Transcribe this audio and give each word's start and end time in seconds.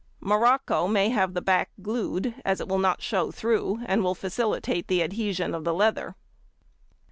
Morocco 0.19 0.87
may 0.87 1.09
have 1.09 1.35
the 1.35 1.43
back 1.43 1.69
glued, 1.79 2.33
as 2.43 2.59
it 2.59 2.67
will 2.67 2.79
not 2.79 3.03
show 3.03 3.29
through, 3.29 3.79
and 3.85 4.01
will 4.03 4.15
facilitate 4.15 4.87
the 4.87 5.03
adhesion 5.03 5.53
of 5.53 5.63
the 5.63 5.75
leather. 5.75 6.15